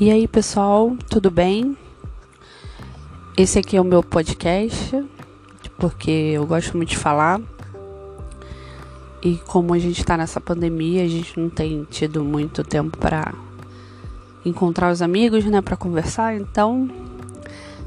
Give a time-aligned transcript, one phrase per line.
[0.00, 1.76] E aí, pessoal, tudo bem?
[3.36, 5.06] Esse aqui é o meu podcast,
[5.78, 7.38] porque eu gosto muito de falar.
[9.22, 13.34] E como a gente está nessa pandemia, a gente não tem tido muito tempo para
[14.42, 16.34] encontrar os amigos, né, para conversar.
[16.34, 16.88] Então,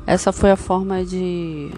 [0.06, 1.72] essa foi a forma de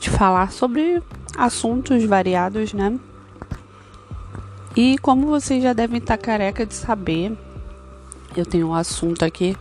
[0.00, 1.02] de falar sobre
[1.36, 2.98] assuntos variados, né?
[4.74, 7.36] E como vocês já devem estar careca de saber,
[8.40, 9.56] eu tenho um assunto aqui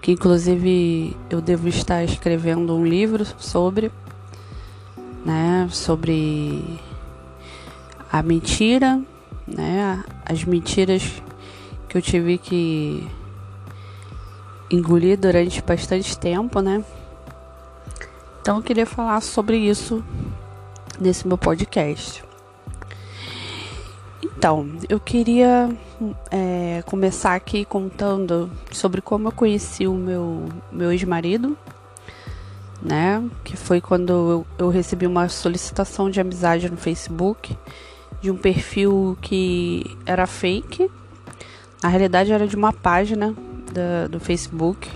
[0.00, 3.90] que inclusive eu devo estar escrevendo um livro sobre,
[5.24, 6.80] né, sobre
[8.10, 9.00] a mentira,
[9.46, 11.22] né, as mentiras
[11.88, 13.06] que eu tive que
[14.70, 16.84] engolir durante bastante tempo, né?
[18.40, 20.04] Então eu queria falar sobre isso
[21.00, 22.27] nesse meu podcast.
[24.38, 25.68] Então, eu queria
[26.30, 31.58] é, começar aqui contando sobre como eu conheci o meu, meu ex-marido,
[32.80, 33.20] né?
[33.42, 37.58] Que foi quando eu, eu recebi uma solicitação de amizade no Facebook
[38.20, 40.88] de um perfil que era fake.
[41.82, 43.34] Na realidade, era de uma página
[43.72, 44.88] da, do Facebook.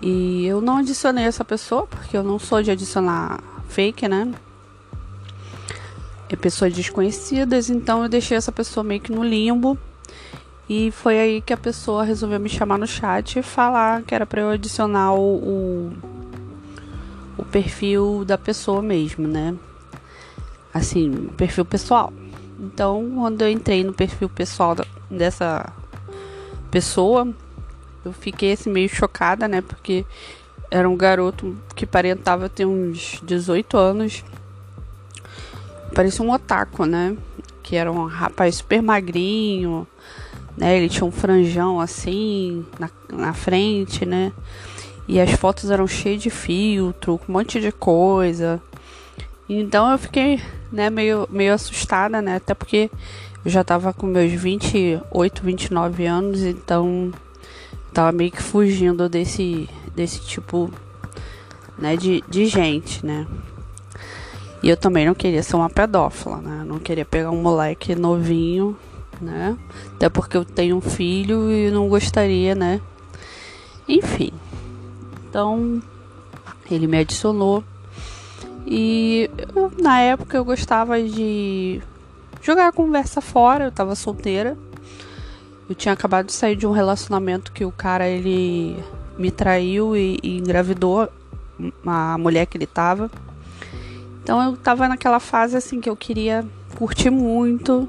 [0.00, 4.32] E eu não adicionei essa pessoa, porque eu não sou de adicionar fake, né?
[6.28, 9.78] É pessoas desconhecidas, então eu deixei essa pessoa meio que no limbo.
[10.68, 14.24] E foi aí que a pessoa resolveu me chamar no chat e falar que era
[14.24, 15.92] para eu adicionar o,
[17.38, 19.54] o, perfil da pessoa mesmo, né?
[20.72, 22.12] Assim, perfil pessoal.
[22.58, 25.70] Então, quando eu entrei no perfil pessoal da, dessa
[26.70, 27.28] pessoa,
[28.04, 29.60] eu fiquei assim meio chocada, né?
[29.60, 30.04] Porque
[30.70, 34.24] era um garoto que parentava ter uns 18 anos
[35.92, 37.16] parecia um otaku, né?
[37.62, 39.86] Que era um rapaz super magrinho,
[40.56, 40.76] né?
[40.76, 44.32] Ele tinha um franjão assim na, na frente, né?
[45.06, 48.60] E as fotos eram cheias de filtro, um monte de coisa.
[49.48, 50.40] Então eu fiquei,
[50.72, 52.36] né, meio, meio assustada, né?
[52.36, 52.90] Até porque
[53.44, 57.12] eu já tava com meus 28, 29 anos, então
[57.92, 60.70] tava meio que fugindo desse, desse tipo,
[61.78, 63.26] né, de, de gente, né?
[64.64, 66.64] E eu também não queria ser uma pedófila, né?
[66.66, 68.74] Não queria pegar um moleque novinho,
[69.20, 69.58] né?
[69.94, 72.80] Até porque eu tenho um filho e não gostaria, né?
[73.86, 74.32] Enfim.
[75.28, 75.82] Então,
[76.70, 77.62] ele me adicionou.
[78.66, 79.30] E
[79.78, 81.82] na época eu gostava de
[82.40, 84.56] jogar a conversa fora, eu tava solteira.
[85.68, 88.82] Eu tinha acabado de sair de um relacionamento que o cara ele
[89.18, 91.06] me traiu e, e engravidou
[91.84, 93.10] a mulher que ele tava.
[94.24, 96.46] Então eu tava naquela fase assim que eu queria
[96.78, 97.86] curtir muito,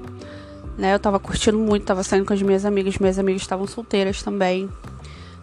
[0.77, 0.93] né?
[0.93, 4.69] Eu tava curtindo muito, tava saindo com as minhas amigas, minhas amigas estavam solteiras também.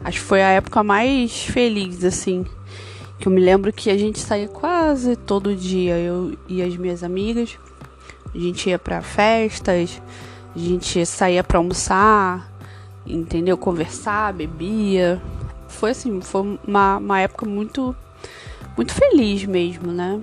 [0.04, 2.44] Acho que foi a época mais feliz, assim.
[3.18, 7.02] Que eu me lembro que a gente saía quase todo dia, eu e as minhas
[7.02, 7.58] amigas.
[8.34, 10.02] A gente ia para festas,
[10.54, 12.52] a gente saía para almoçar,
[13.06, 13.56] entendeu?
[13.56, 15.22] Conversar, bebia.
[15.68, 17.96] Foi assim, foi uma, uma época muito,
[18.76, 20.20] muito feliz mesmo, né?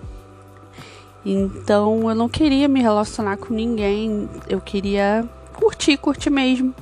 [1.26, 6.74] Então eu não queria me relacionar com ninguém, eu queria curtir, curtir mesmo.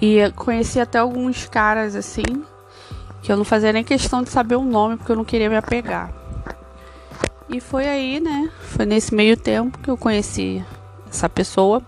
[0.00, 2.44] E conheci até alguns caras assim,
[3.22, 5.56] que eu não fazia nem questão de saber o nome, porque eu não queria me
[5.56, 6.12] apegar.
[7.48, 8.50] E foi aí, né?
[8.60, 10.64] Foi nesse meio tempo que eu conheci
[11.08, 11.82] essa pessoa.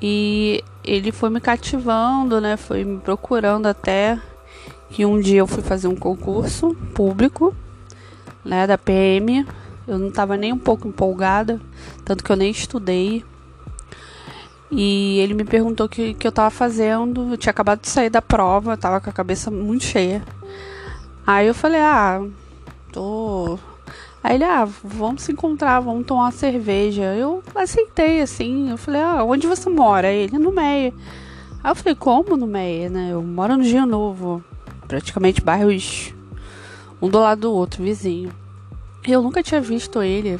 [0.00, 2.56] E ele foi me cativando, né?
[2.56, 4.18] Foi me procurando até
[4.90, 7.54] que um dia eu fui fazer um concurso público,
[8.44, 9.46] né, da PM
[9.88, 11.58] eu não estava nem um pouco empolgada,
[12.04, 13.24] tanto que eu nem estudei.
[14.70, 17.32] E ele me perguntou o que, que eu estava fazendo.
[17.32, 20.22] Eu tinha acabado de sair da prova, eu tava com a cabeça muito cheia.
[21.26, 22.22] Aí eu falei, ah,
[22.92, 23.58] tô.
[24.22, 27.14] Aí ele, ah, vamos se encontrar, vamos tomar cerveja.
[27.14, 28.70] Eu aceitei, assim.
[28.70, 30.12] Eu falei, ah, onde você mora?
[30.12, 30.92] Ele, no Meia.
[31.64, 33.08] Aí eu falei, como no Meia, né?
[33.12, 34.44] Eu moro no Rio Novo.
[34.86, 36.12] Praticamente bairros
[37.00, 38.30] um do lado do outro, vizinho.
[39.06, 40.38] Eu nunca tinha visto ele.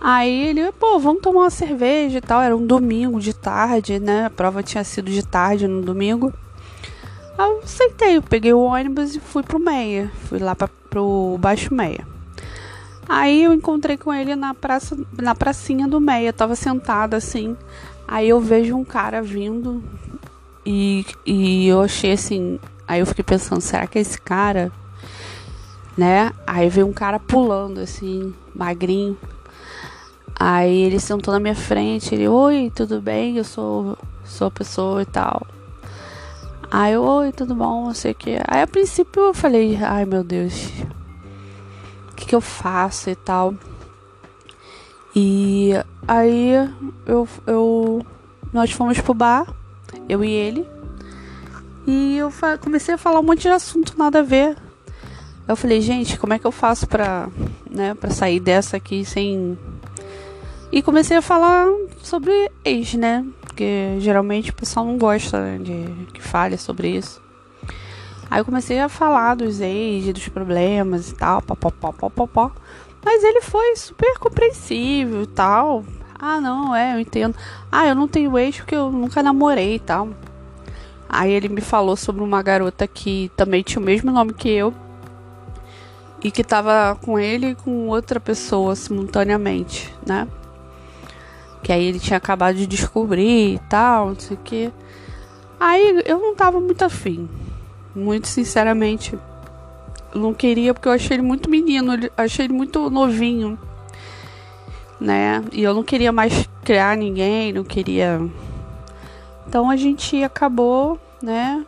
[0.00, 2.42] Aí ele, pô, vamos tomar uma cerveja e tal.
[2.42, 4.26] Era um domingo de tarde, né?
[4.26, 6.32] A prova tinha sido de tarde no domingo.
[7.38, 10.12] Aí eu aceitei, eu peguei o ônibus e fui pro Meia.
[10.28, 12.06] Fui lá pra, pro Baixo Meia.
[13.08, 16.28] Aí eu encontrei com ele na praça, na pracinha do Meia.
[16.28, 17.56] Eu tava sentada assim.
[18.06, 19.82] Aí eu vejo um cara vindo
[20.66, 22.60] e, e eu achei assim.
[22.86, 24.70] Aí eu fiquei pensando, será que é esse cara
[25.96, 26.32] né?
[26.46, 29.16] Aí veio um cara pulando, assim, magrinho.
[30.38, 33.36] Aí ele sentou na minha frente, ele, oi, tudo bem?
[33.36, 35.46] Eu sou sou a pessoa e tal.
[36.70, 38.36] Aí eu, oi, tudo bom, não sei o que.
[38.48, 40.70] Aí a princípio eu falei, ai meu Deus,
[42.10, 43.54] o que, que eu faço e tal.
[45.14, 45.72] E
[46.08, 46.52] aí
[47.06, 48.04] eu, eu
[48.52, 49.46] nós fomos pro bar,
[50.08, 50.68] eu e ele.
[51.86, 54.56] E eu comecei a falar um monte de assunto nada a ver.
[55.46, 57.28] Eu falei, gente, como é que eu faço pra,
[57.70, 59.58] né, sair dessa aqui sem.
[60.72, 61.66] E comecei a falar
[62.02, 63.24] sobre ex, né?
[63.42, 67.22] Porque geralmente o pessoal não gosta né, de que fale sobre isso.
[68.30, 72.50] Aí eu comecei a falar dos ex, dos problemas e tal, popopó, popopó.
[73.04, 75.84] Mas ele foi super compreensível e tal.
[76.18, 77.36] Ah, não, é, eu entendo.
[77.70, 80.08] Ah, eu não tenho ex porque eu nunca namorei e tal.
[81.06, 84.74] Aí ele me falou sobre uma garota que também tinha o mesmo nome que eu.
[86.24, 90.26] E que tava com ele e com outra pessoa simultaneamente, né?
[91.62, 94.72] Que aí ele tinha acabado de descobrir e tal, não sei o que.
[95.60, 97.28] Aí eu não tava muito afim.
[97.94, 99.16] Muito sinceramente.
[100.14, 103.58] Não queria porque eu achei ele muito menino, achei ele muito novinho.
[104.98, 105.44] Né?
[105.52, 108.20] E eu não queria mais criar ninguém, não queria
[109.46, 111.64] então a gente acabou, né?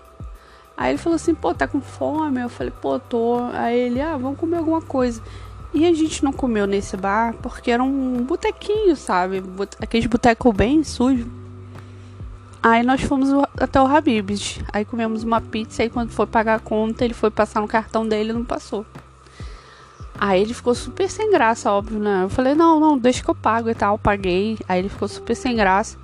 [0.76, 2.40] Aí ele falou assim, pô, tá com fome?
[2.40, 3.38] Eu falei, pô, tô.
[3.52, 5.22] Aí ele, ah, vamos comer alguma coisa.
[5.72, 9.42] E a gente não comeu nesse bar porque era um botequinho, sabe?
[9.80, 11.30] Aqueles boteco bem sujo.
[12.62, 13.28] Aí nós fomos
[13.58, 14.58] até o Habib's.
[14.72, 15.82] Aí comemos uma pizza.
[15.82, 18.84] Aí quando foi pagar a conta, ele foi passar no cartão dele e não passou.
[20.18, 22.24] Aí ele ficou super sem graça, óbvio, né?
[22.24, 23.98] Eu falei, não, não, deixa que eu pago e tal.
[23.98, 24.58] Paguei.
[24.68, 25.98] Aí ele ficou super sem graça.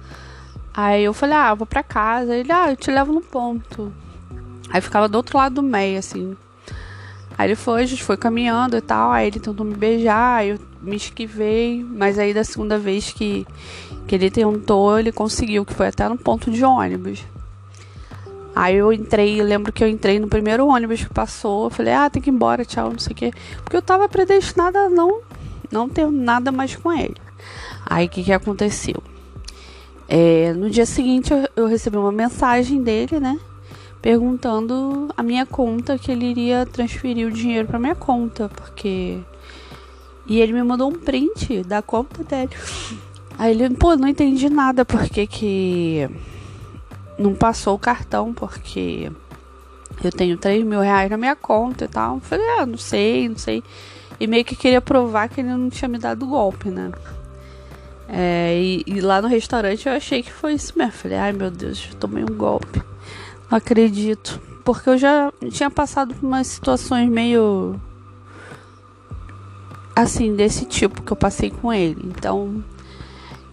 [0.75, 2.35] Aí eu falei, ah, vou pra casa.
[2.35, 3.93] Ele, ah, eu te levo no ponto.
[4.73, 6.35] Aí ficava do outro lado do meio, assim.
[7.37, 9.11] Aí ele foi, a gente foi caminhando e tal.
[9.11, 11.85] Aí ele tentou me beijar, eu me esquivei.
[11.85, 13.47] Mas aí da segunda vez que,
[14.07, 17.23] que ele tentou, ele conseguiu, que foi até no ponto de ônibus.
[18.57, 21.65] Aí eu entrei, eu lembro que eu entrei no primeiro ônibus que passou.
[21.65, 23.31] Eu falei, ah, tem que ir embora, tchau, não sei o quê.
[23.63, 25.21] Porque eu tava predestinada a não,
[25.71, 27.17] não ter nada mais com ele.
[27.85, 29.03] Aí o que, que aconteceu?
[30.09, 33.39] É, no dia seguinte eu, eu recebi uma mensagem dele, né?
[34.03, 39.21] Perguntando a minha conta que ele iria transferir o dinheiro para minha conta, porque
[40.27, 42.51] e ele me mandou um print da conta dele.
[43.39, 46.09] Aí ele, pô, não entendi nada porque que
[47.19, 49.11] não passou o cartão, porque
[50.03, 52.17] eu tenho 3 mil reais na minha conta e tal.
[52.17, 53.63] Eu falei, ah, não sei, não sei.
[54.19, 56.93] E meio que queria provar que ele não tinha me dado golpe, né?
[58.09, 60.93] É, e, e, lá no restaurante eu achei que foi isso mesmo.
[60.93, 62.83] Falei, ai meu Deus, tomei um golpe.
[63.53, 64.41] Acredito.
[64.65, 67.79] Porque eu já tinha passado por umas situações meio.
[69.95, 72.01] Assim, desse tipo que eu passei com ele.
[72.03, 72.65] Então,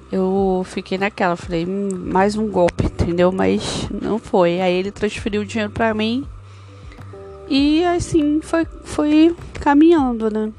[0.10, 1.36] eu fiquei naquela.
[1.36, 3.30] Falei, hum, mais um golpe, entendeu?
[3.30, 4.62] Mas não foi.
[4.62, 6.25] Aí ele transferiu o dinheiro pra mim.
[7.50, 10.54] E assim, foi, foi caminhando, né?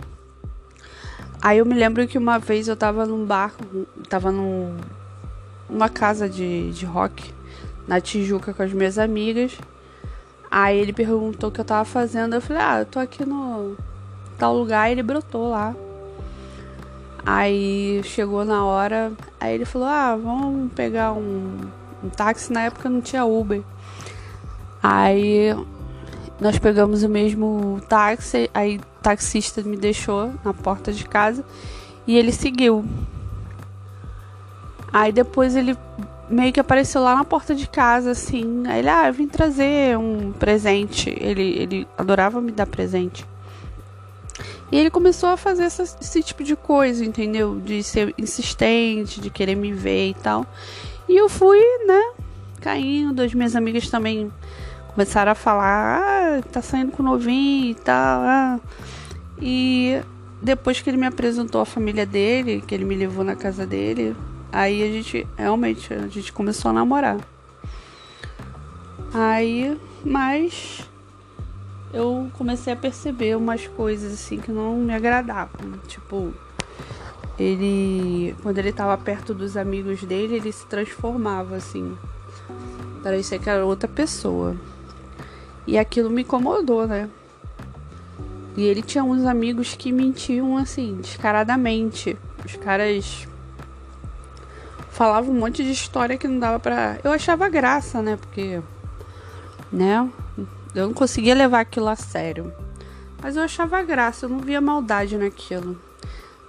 [1.40, 3.54] Aí eu me lembro que uma vez eu tava num bar,
[4.06, 4.76] tava num,
[5.66, 7.32] numa casa de, de rock
[7.86, 9.58] na Tijuca com as minhas amigas.
[10.50, 12.34] Aí ele perguntou o que eu tava fazendo.
[12.34, 13.76] Eu falei, ah, eu tô aqui no
[14.36, 14.88] tal lugar.
[14.88, 15.74] E ele brotou lá.
[17.24, 19.12] Aí chegou na hora.
[19.38, 21.60] Aí ele falou, ah, vamos pegar um,
[22.02, 22.52] um táxi.
[22.52, 23.62] Na época não tinha Uber.
[24.82, 25.54] Aí
[26.40, 28.50] nós pegamos o mesmo táxi.
[28.52, 31.44] Aí taxista me deixou na porta de casa
[32.06, 32.84] e ele seguiu.
[34.92, 35.76] Aí depois ele
[36.30, 38.62] meio que apareceu lá na porta de casa, assim.
[38.66, 41.10] Aí ele, ah, eu vim trazer um presente.
[41.20, 43.26] Ele, ele adorava me dar presente.
[44.72, 47.58] E ele começou a fazer essa, esse tipo de coisa, entendeu?
[47.58, 50.46] De ser insistente, de querer me ver e tal.
[51.08, 52.12] E eu fui, né,
[52.60, 53.20] caindo.
[53.20, 54.30] As minhas amigas também
[54.94, 58.22] começaram a falar: ah, tá saindo com novinho e tal.
[58.22, 58.60] Ah.
[59.42, 60.00] E
[60.40, 64.14] depois que ele me apresentou a família dele, que ele me levou na casa dele,
[64.52, 67.19] aí a gente realmente a gente começou a namorar.
[69.12, 70.88] Aí, mas
[71.92, 76.33] eu comecei a perceber umas coisas assim que não me agradavam, tipo,
[77.38, 81.97] ele quando ele tava perto dos amigos dele, ele se transformava assim.
[83.02, 84.54] Parecia que era outra pessoa.
[85.66, 87.09] E aquilo me incomodou, né?
[88.57, 92.16] E ele tinha uns amigos que mentiam assim, descaradamente.
[92.45, 93.26] Os caras
[95.00, 96.99] falavam um monte de história que não dava pra.
[97.02, 98.19] Eu achava graça, né?
[98.21, 98.61] Porque.
[99.73, 100.07] Né?
[100.75, 102.52] Eu não conseguia levar aquilo a sério.
[103.23, 105.80] Mas eu achava graça, eu não via maldade naquilo.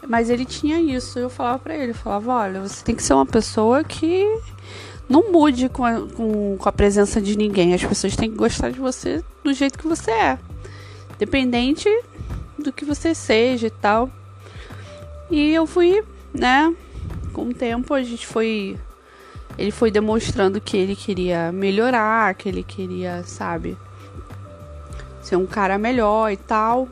[0.06, 3.26] Mas ele tinha isso, eu falava para ele, falava, olha, você tem que ser uma
[3.26, 4.26] pessoa que
[5.08, 7.74] não mude com a, com, com a presença de ninguém.
[7.74, 10.38] As pessoas têm que gostar de você do jeito que você é.
[11.18, 11.88] Dependente
[12.60, 14.10] do que você seja e tal.
[15.30, 16.04] E eu fui,
[16.34, 16.76] né?
[17.34, 18.78] Com o tempo a gente foi.
[19.58, 23.78] Ele foi demonstrando que ele queria melhorar, que ele queria, sabe,
[25.22, 26.88] ser um cara melhor e tal.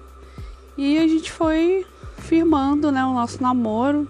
[0.78, 1.86] E a gente foi
[2.18, 4.08] firmando, né, o nosso namoro.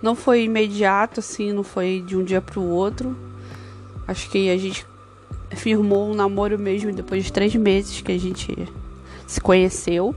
[0.00, 3.16] Não foi imediato, assim, não foi de um dia pro outro.
[4.06, 4.86] Acho que a gente
[5.50, 8.68] firmou um namoro mesmo depois de três meses que a gente
[9.26, 10.14] se conheceu.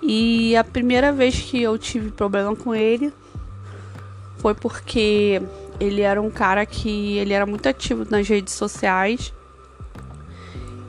[0.00, 3.12] E a primeira vez que eu tive problema com ele
[4.46, 5.42] foi porque
[5.80, 9.34] ele era um cara que ele era muito ativo nas redes sociais.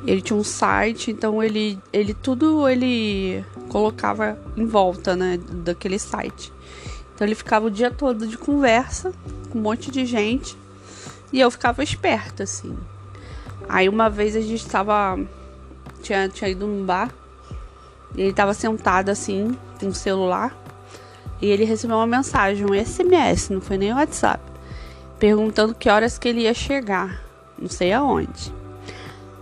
[0.06, 6.54] Ele tinha um site, então ele, ele tudo ele colocava em volta, né, daquele site.
[7.16, 9.12] Então ele ficava o dia todo de conversa
[9.50, 10.56] com um monte de gente
[11.34, 12.78] e eu ficava esperta assim.
[13.68, 15.20] Aí uma vez a gente tava
[16.04, 17.12] tinha, tinha ido num bar
[18.14, 20.56] e ele tava sentado assim, com o celular,
[21.42, 24.44] e ele recebeu uma mensagem, um SMS, não foi nem WhatsApp,
[25.20, 27.22] perguntando que horas que ele ia chegar,
[27.58, 28.54] não sei aonde.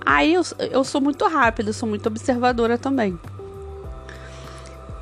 [0.05, 3.19] Aí eu, eu sou muito rápida, sou muito observadora também.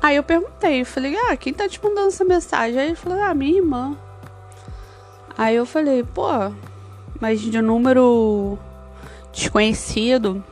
[0.00, 2.78] Aí eu perguntei, eu falei, ah, quem tá te mandando essa mensagem?
[2.78, 3.96] Aí ele falou, ah, minha irmã.
[5.36, 6.28] Aí eu falei, pô,
[7.20, 8.58] mas de número
[9.32, 10.44] desconhecido.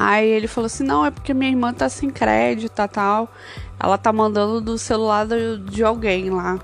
[0.00, 3.28] Aí ele falou assim: não, é porque minha irmã tá sem crédito, tá tal.
[3.80, 6.56] Ela tá mandando do celular de alguém lá.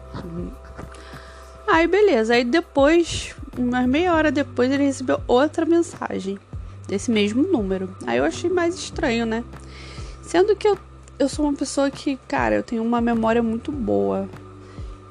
[1.66, 2.34] Aí beleza.
[2.34, 6.38] Aí depois, umas meia hora depois, ele recebeu outra mensagem
[6.86, 7.92] desse mesmo número.
[8.06, 9.42] Aí eu achei mais estranho, né?
[10.22, 10.78] Sendo que eu,
[11.18, 14.28] eu sou uma pessoa que, cara, eu tenho uma memória muito boa.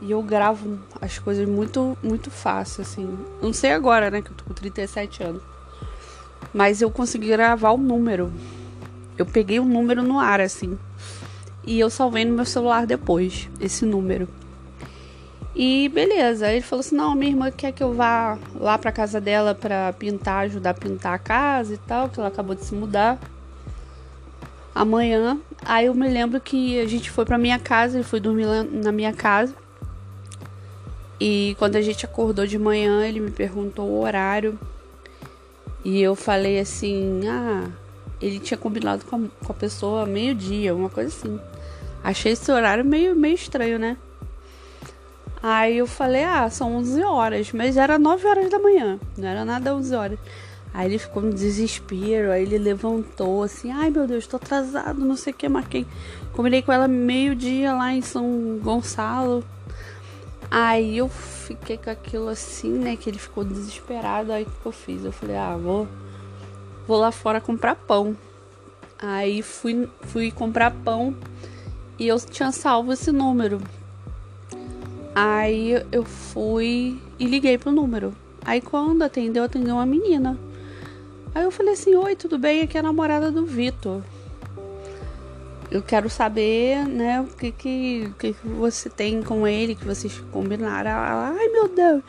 [0.01, 3.17] E eu gravo as coisas muito, muito fácil, assim.
[3.41, 4.21] Não sei agora, né?
[4.21, 5.52] Que eu tô com 37 anos.
[6.51, 8.33] Mas eu consegui gravar o número.
[9.17, 10.77] Eu peguei o número no ar, assim.
[11.65, 14.27] E eu salvei no meu celular depois, esse número.
[15.55, 19.21] E beleza, ele falou assim: não, minha irmã quer que eu vá lá pra casa
[19.21, 22.73] dela pra pintar, ajudar a pintar a casa e tal, que ela acabou de se
[22.73, 23.19] mudar.
[24.73, 25.39] Amanhã.
[25.63, 28.91] Aí eu me lembro que a gente foi pra minha casa, ele foi dormir na
[28.91, 29.53] minha casa.
[31.19, 34.59] E quando a gente acordou de manhã, ele me perguntou o horário.
[35.83, 37.69] E eu falei assim: ah,
[38.21, 41.39] ele tinha combinado com a, com a pessoa meio-dia, uma coisa assim.
[42.03, 43.97] Achei esse horário meio, meio estranho, né?
[45.41, 49.43] Aí eu falei: ah, são 11 horas, mas era 9 horas da manhã, não era
[49.43, 50.19] nada 11 horas.
[50.73, 55.17] Aí ele ficou no desespero, aí ele levantou assim: ai meu Deus, tô atrasado, não
[55.17, 55.85] sei o que, marquei.
[56.31, 59.43] Combinei com ela meio-dia lá em São Gonçalo.
[60.55, 62.95] Aí eu fiquei com aquilo assim, né?
[62.95, 64.31] Que ele ficou desesperado.
[64.31, 65.03] Aí o que eu fiz?
[65.03, 65.87] Eu falei, ah, vou,
[66.87, 68.15] vou lá fora comprar pão.
[68.99, 71.15] Aí fui, fui comprar pão
[71.97, 73.59] e eu tinha salvo esse número.
[75.15, 78.13] Aí eu fui e liguei pro número.
[78.45, 80.37] Aí quando atendeu, atendeu uma menina.
[81.33, 82.61] Aí eu falei assim: Oi, tudo bem?
[82.61, 84.03] Aqui é a namorada do Vitor
[85.73, 90.91] eu quero saber, né, o que que, que você tem com ele, que vocês combinaram.
[90.91, 92.03] Ela, ai meu Deus,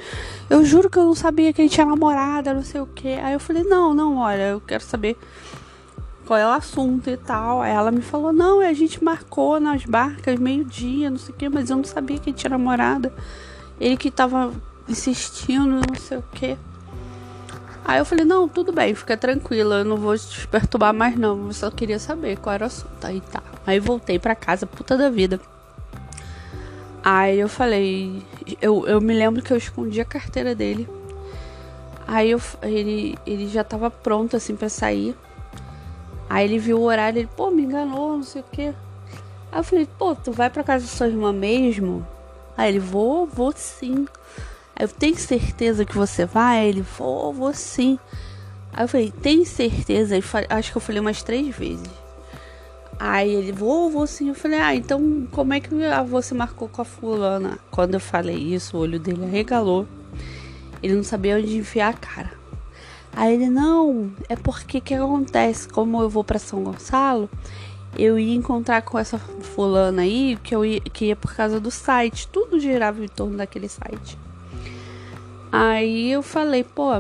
[0.51, 3.09] eu juro que eu não sabia que ele tinha namorada, não sei o que.
[3.09, 5.17] Aí eu falei, não, não, olha, eu quero saber
[6.27, 7.63] qual é o assunto e tal.
[7.63, 11.49] Aí ela me falou, não, a gente marcou nas barcas meio-dia, não sei o que,
[11.49, 13.15] mas eu não sabia que ele tinha namorada.
[13.81, 14.53] Ele que tava
[14.87, 16.59] insistindo, não sei o que.
[17.85, 21.47] Aí eu falei, não, tudo bem, fica tranquila, eu não vou te perturbar mais não.
[21.47, 23.05] Eu só queria saber qual era o assunto.
[23.05, 23.43] Aí tá.
[23.67, 25.39] Aí voltei pra casa, puta da vida.
[27.03, 28.23] Aí eu falei,
[28.63, 30.89] eu, eu me lembro que eu escondi a carteira dele.
[32.07, 35.15] Aí eu, ele, ele já tava pronto assim para sair.
[36.29, 38.73] Aí ele viu o horário, ele, pô, me enganou, não sei o quê.
[39.53, 42.07] Aí eu falei, pô, tu vai pra casa da sua irmã mesmo?
[42.57, 44.07] Aí ele, vou, vou sim.
[44.77, 46.67] Aí eu tenho certeza que você vai?
[46.67, 47.99] Ele, vou, vou sim.
[48.73, 50.17] Aí eu falei, tem certeza?
[50.51, 51.89] acho que eu falei umas três vezes.
[52.99, 54.29] Aí ele, vou, vou sim.
[54.29, 55.71] Eu falei, ah, então como é que
[56.09, 57.59] você marcou com a fulana?
[57.71, 59.87] Quando eu falei isso, o olho dele arregalou.
[60.83, 62.33] Ele não sabia onde enfiar a cara.
[63.17, 65.69] Aí ele, não, é porque que acontece?
[65.69, 67.31] Como eu vou para São Gonçalo,
[67.97, 71.71] eu ia encontrar com essa fulana aí, que eu ia, que ia por causa do
[71.71, 72.29] site.
[72.29, 74.19] Tudo girava em torno daquele site.
[75.57, 76.91] Aí eu falei, pô.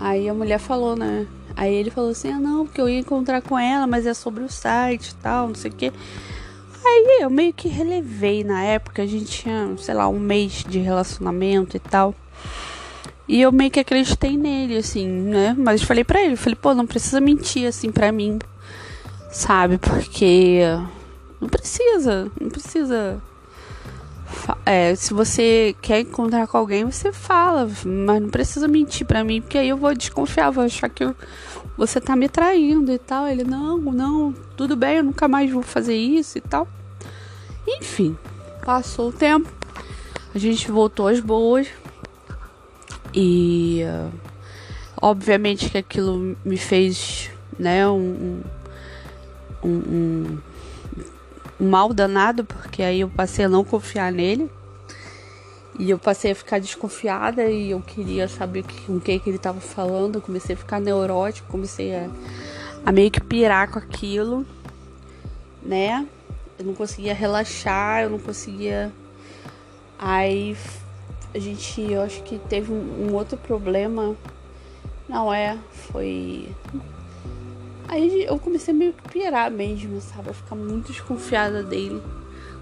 [0.00, 1.24] Aí a mulher falou, né?
[1.54, 4.42] Aí ele falou assim: ah, não, porque eu ia encontrar com ela, mas é sobre
[4.42, 5.92] o site e tal, não sei o quê.
[6.84, 10.80] Aí eu meio que relevei na época, a gente tinha, sei lá, um mês de
[10.80, 12.12] relacionamento e tal.
[13.28, 15.54] E eu meio que acreditei nele, assim, né?
[15.56, 18.40] Mas falei pra ele, falei, pô, não precisa mentir assim pra mim,
[19.30, 19.78] sabe?
[19.78, 20.62] Porque
[21.40, 23.22] não precisa, não precisa.
[24.64, 29.40] É, se você quer encontrar com alguém, você fala, mas não precisa mentir pra mim,
[29.40, 31.14] porque aí eu vou desconfiar, vou achar que eu,
[31.76, 33.26] você tá me traindo e tal.
[33.26, 36.66] Ele, não, não, tudo bem, eu nunca mais vou fazer isso e tal.
[37.66, 38.16] Enfim,
[38.64, 39.48] passou o tempo,
[40.34, 41.68] a gente voltou às boas.
[43.14, 43.82] E
[45.00, 48.42] obviamente que aquilo me fez, né, um,
[49.62, 50.38] um, um
[51.58, 54.50] mal danado, porque aí eu passei a não confiar nele.
[55.78, 59.36] E eu passei a ficar desconfiada e eu queria saber com o que, que ele
[59.36, 60.16] estava falando.
[60.16, 62.08] Eu comecei a ficar neurótico, comecei a,
[62.84, 64.46] a meio que pirar com aquilo,
[65.62, 66.06] né?
[66.58, 68.90] Eu não conseguia relaxar, eu não conseguia.
[69.98, 70.56] Aí
[71.34, 74.16] a gente, eu acho que teve um, um outro problema.
[75.06, 76.48] Não é, foi.
[77.88, 80.30] Aí eu comecei a meio que pirar mesmo, sabe?
[80.30, 82.02] A ficar muito desconfiada dele.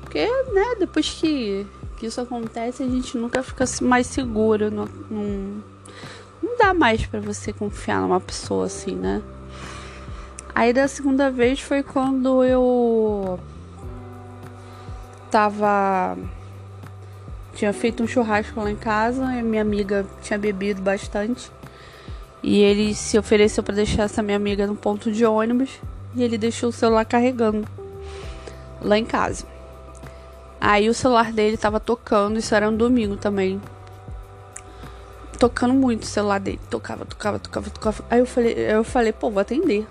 [0.00, 1.66] Porque, né, depois que,
[1.97, 4.71] que isso acontece, a gente nunca fica mais seguro.
[4.71, 5.62] Não, não,
[6.43, 9.23] não dá mais para você confiar numa pessoa assim, né?
[10.54, 13.40] Aí da segunda vez foi quando eu
[15.31, 16.16] tava
[17.54, 21.50] tinha feito um churrasco lá em casa e minha amiga tinha bebido bastante.
[22.46, 25.70] E ele se ofereceu para deixar essa minha amiga no ponto de ônibus
[26.14, 27.66] e ele deixou o celular carregando
[28.82, 29.46] lá em casa.
[30.60, 33.58] Aí o celular dele tava tocando, isso era um domingo também.
[35.38, 36.60] Tocando muito o celular dele.
[36.68, 38.04] Tocava, tocava, tocava, tocava.
[38.10, 39.86] Aí eu falei, eu falei, pô, vou atender.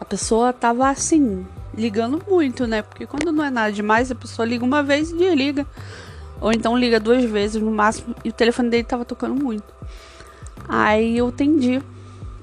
[0.00, 2.82] A pessoa tava assim, ligando muito, né?
[2.82, 5.64] Porque quando não é nada demais, a pessoa liga uma vez e desliga.
[6.40, 9.78] Ou então liga duas vezes no máximo e o telefone dele tava tocando muito.
[10.68, 11.82] Aí eu atendi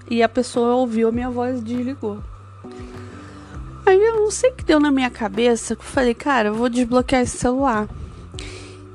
[0.09, 2.19] e a pessoa ouviu a minha voz e desligou.
[3.85, 6.55] Aí eu não sei o que deu na minha cabeça que eu falei, cara, eu
[6.55, 7.87] vou desbloquear esse celular.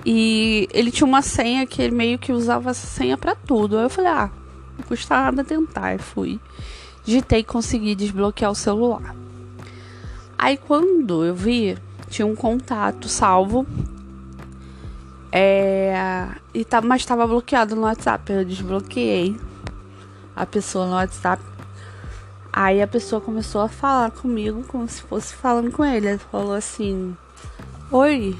[0.04, 3.78] E ele tinha uma senha que ele meio que usava essa senha para tudo.
[3.78, 4.30] Aí eu falei, ah,
[4.76, 5.94] não custa nada tentar.
[5.94, 6.40] E fui.
[7.04, 9.14] Digitei e consegui desbloquear o celular.
[10.36, 13.64] Aí quando eu vi, tinha um contato salvo
[15.32, 18.32] é, e tá, mas estava bloqueado no WhatsApp.
[18.32, 19.36] Eu desbloqueei
[20.34, 21.42] a pessoa no WhatsApp.
[22.52, 26.08] Aí a pessoa começou a falar comigo como se fosse falando com ele.
[26.08, 27.16] Ele falou assim:
[27.92, 28.36] Oi,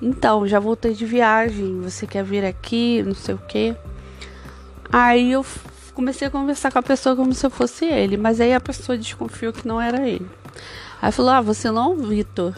[0.00, 1.80] então já voltei de viagem.
[1.82, 3.02] Você quer vir aqui?
[3.02, 3.76] Não sei o que.
[4.90, 5.44] Aí eu
[5.92, 8.16] comecei a conversar com a pessoa como se eu fosse ele.
[8.16, 10.26] Mas aí a pessoa desconfiou que não era ele.
[11.02, 12.54] Aí falou: Ah, você não é o Vitor.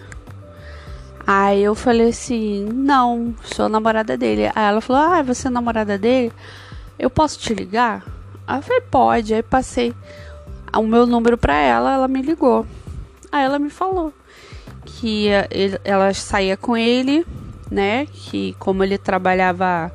[1.30, 4.46] Aí eu falei assim: Não, sou namorada dele.
[4.46, 6.32] Aí ela falou: Ah, você é namorada dele?
[6.98, 8.02] Eu posso te ligar?
[8.46, 9.34] Aí eu falei: Pode.
[9.34, 9.94] Aí passei
[10.74, 12.64] o meu número pra ela, ela me ligou.
[13.30, 14.10] Aí ela me falou
[14.86, 15.28] que
[15.84, 17.26] ela saía com ele,
[17.70, 18.06] né?
[18.06, 19.92] Que como ele trabalhava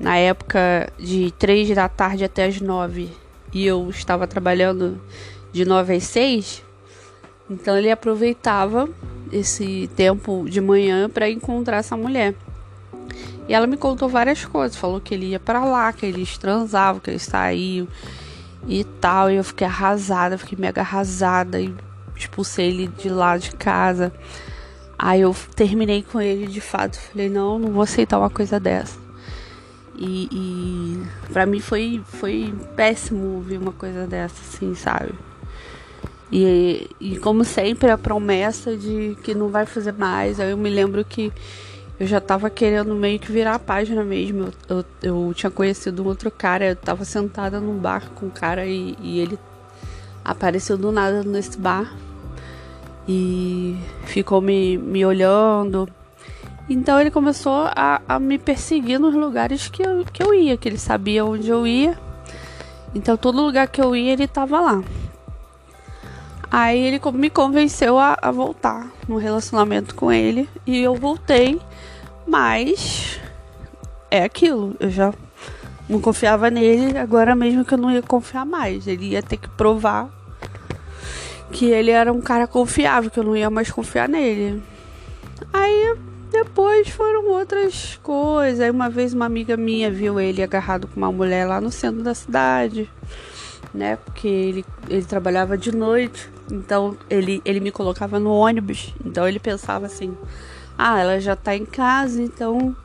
[0.00, 3.10] na época de três da tarde até as nove
[3.52, 4.98] e eu estava trabalhando
[5.52, 6.64] de nove às seis,
[7.50, 8.88] então ele aproveitava
[9.34, 12.34] esse tempo de manhã para encontrar essa mulher.
[13.48, 17.00] E ela me contou várias coisas, falou que ele ia para lá, que eles transavam,
[17.00, 17.86] que eles saíam
[18.66, 19.30] e tal.
[19.30, 21.74] E eu fiquei arrasada, fiquei mega arrasada e
[22.16, 24.12] expulsei ele de lá de casa.
[24.98, 28.98] Aí eu terminei com ele de fato, falei, não, não vou aceitar uma coisa dessa.
[29.96, 35.12] E, e para mim foi, foi péssimo ouvir uma coisa dessa, assim, sabe?
[36.36, 40.40] E, e como sempre, a promessa de que não vai fazer mais.
[40.40, 41.32] Aí eu me lembro que
[41.98, 44.48] eu já tava querendo meio que virar a página mesmo.
[44.68, 48.30] Eu, eu, eu tinha conhecido um outro cara, eu tava sentada num bar com um
[48.30, 49.38] cara e, e ele
[50.24, 51.94] apareceu do nada nesse bar
[53.06, 55.88] e ficou me, me olhando.
[56.68, 60.68] Então ele começou a, a me perseguir nos lugares que eu, que eu ia, que
[60.68, 61.96] ele sabia onde eu ia.
[62.92, 64.82] Então todo lugar que eu ia ele tava lá.
[66.56, 71.60] Aí ele me convenceu a, a voltar no relacionamento com ele e eu voltei,
[72.24, 73.18] mas
[74.08, 75.12] é aquilo, eu já
[75.88, 78.86] não confiava nele, agora mesmo que eu não ia confiar mais.
[78.86, 80.08] Ele ia ter que provar
[81.50, 84.62] que ele era um cara confiável, que eu não ia mais confiar nele.
[85.52, 85.96] Aí
[86.30, 88.60] depois foram outras coisas.
[88.60, 92.00] Aí uma vez uma amiga minha viu ele agarrado com uma mulher lá no centro
[92.00, 92.88] da cidade,
[93.74, 93.96] né?
[93.96, 96.32] Porque ele, ele trabalhava de noite.
[96.50, 98.94] Então ele, ele me colocava no ônibus.
[99.04, 100.16] Então ele pensava assim:
[100.76, 102.76] ah, ela já tá em casa, então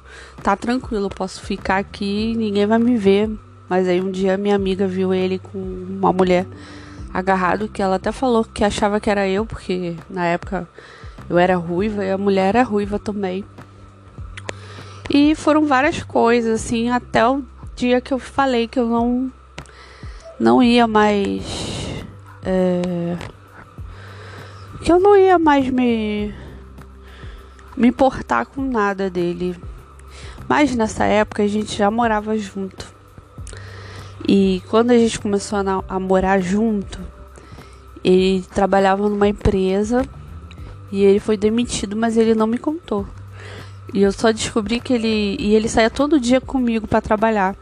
[0.44, 3.30] tá tranquilo, posso ficar aqui, ninguém vai me ver.
[3.68, 6.46] Mas aí um dia minha amiga viu ele com uma mulher
[7.14, 10.68] agarrado, que ela até falou que achava que era eu, porque na época
[11.30, 13.44] eu era ruiva e a mulher era ruiva também.
[15.10, 17.44] E foram várias coisas, assim, até o
[17.76, 19.32] dia que eu falei que eu não,
[20.40, 21.44] não ia mais.
[22.44, 23.18] É,
[24.82, 26.34] que eu não ia mais me,
[27.76, 29.56] me importar com nada dele.
[30.48, 32.88] Mas nessa época a gente já morava junto.
[34.28, 37.00] E quando a gente começou a, a morar junto,
[38.04, 40.06] ele trabalhava numa empresa
[40.92, 43.06] e ele foi demitido, mas ele não me contou.
[43.94, 45.36] E eu só descobri que ele.
[45.40, 47.56] E ele saía todo dia comigo para trabalhar.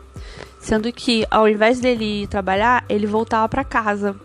[0.59, 4.15] Sendo que ao invés dele ir trabalhar, ele voltava para casa.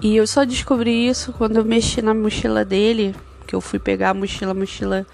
[0.00, 3.14] E eu só descobri isso quando eu mexi na mochila dele,
[3.46, 5.06] que eu fui pegar a mochila, a mochila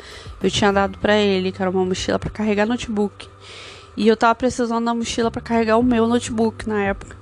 [0.43, 3.29] eu tinha dado para ele, que era uma mochila para carregar notebook.
[3.97, 7.17] E eu tava precisando da mochila para carregar o meu notebook na época.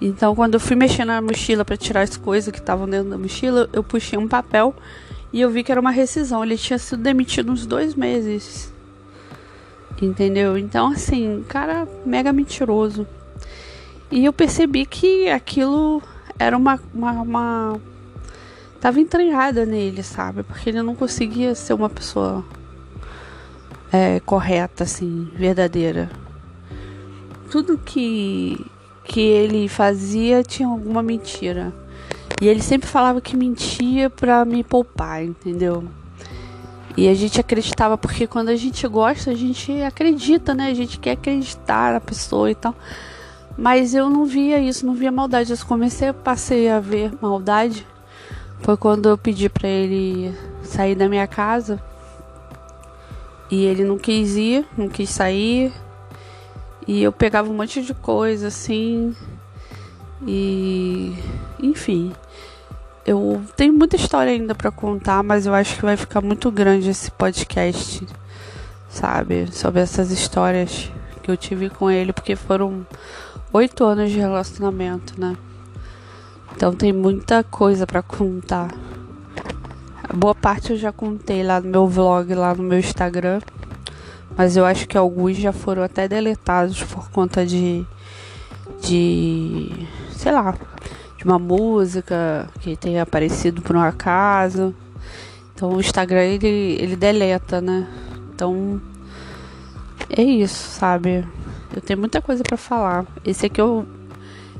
[0.00, 3.16] Então, quando eu fui mexer na mochila para tirar as coisas que estavam dentro da
[3.16, 4.74] mochila, eu puxei um papel
[5.32, 6.42] e eu vi que era uma rescisão.
[6.42, 8.72] Ele tinha sido demitido uns dois meses.
[10.00, 10.58] Entendeu?
[10.58, 13.06] Então, assim, cara mega mentiroso.
[14.10, 16.02] E eu percebi que aquilo
[16.38, 16.80] era uma.
[16.94, 17.80] uma, uma...
[18.80, 20.42] Tava entranhada nele, sabe?
[20.42, 22.44] Porque ele não conseguia ser uma pessoa
[23.92, 26.10] é, correta, assim, verdadeira.
[27.50, 28.64] Tudo que,
[29.04, 31.72] que ele fazia tinha alguma mentira.
[32.40, 35.84] E ele sempre falava que mentia pra me poupar, entendeu?
[36.96, 40.68] E a gente acreditava, porque quando a gente gosta, a gente acredita, né?
[40.68, 42.74] A gente quer acreditar na pessoa e tal.
[43.56, 45.52] Mas eu não via isso, não via maldade.
[45.52, 47.86] Eu comecei, passei a ver maldade.
[48.60, 51.82] Foi quando eu pedi para ele sair da minha casa
[53.50, 55.72] e ele não quis ir, não quis sair.
[56.86, 59.14] E eu pegava um monte de coisa assim.
[60.26, 61.14] E
[61.60, 62.12] enfim,
[63.04, 66.90] eu tenho muita história ainda para contar, mas eu acho que vai ficar muito grande
[66.90, 68.06] esse podcast,
[68.88, 69.52] sabe?
[69.52, 70.90] Sobre essas histórias
[71.22, 72.86] que eu tive com ele, porque foram
[73.52, 75.36] oito anos de relacionamento, né?
[76.56, 78.68] Então tem muita coisa para contar.
[80.14, 83.40] Boa parte eu já contei lá no meu vlog, lá no meu Instagram.
[84.36, 87.84] Mas eu acho que alguns já foram até deletados por conta de.
[88.80, 89.70] de.
[90.12, 90.54] sei lá.
[91.18, 94.74] de uma música que tenha aparecido por um acaso.
[95.54, 97.86] Então o Instagram ele, ele deleta, né?
[98.34, 98.80] Então.
[100.14, 101.24] É isso, sabe?
[101.74, 103.06] Eu tenho muita coisa para falar.
[103.24, 103.86] Esse aqui eu,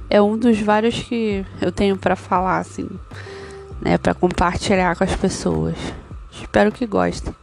[0.09, 2.89] é um dos vários que eu tenho para falar, assim
[3.83, 5.77] né, para compartilhar com as pessoas.
[6.31, 7.35] Espero que gostem.